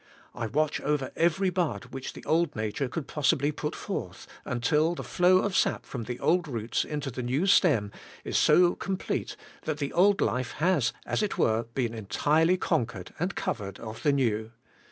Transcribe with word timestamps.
I 0.33 0.47
watch 0.47 0.81
over 0.81 1.11
every 1.15 1.51
bud 1.51 1.89
which 1.91 2.13
the 2.13 2.25
old 2.25 2.55
nature 2.55 2.89
could 2.89 3.05
possibly 3.07 3.51
put 3.51 3.75
forth, 3.75 4.25
until 4.45 4.95
the 4.95 5.03
flow 5.03 5.37
of 5.43 5.55
sap 5.55 5.85
from 5.85 6.05
the 6.05 6.19
old 6.19 6.47
roots 6.47 6.83
into 6.83 7.11
the 7.11 7.21
new 7.21 7.45
stem 7.45 7.91
is 8.23 8.35
so 8.35 8.73
complete, 8.73 9.35
that 9.65 9.77
the 9.77 9.93
old 9.93 10.19
life 10.19 10.53
has, 10.53 10.91
as 11.05 11.21
it 11.21 11.37
were, 11.37 11.65
been 11.75 11.93
entirely 11.93 12.57
con 12.57 12.87
quered 12.87 13.09
and 13.19 13.35
covered 13.35 13.79
of 13.79 14.01
the 14.01 14.11
new. 14.11 14.49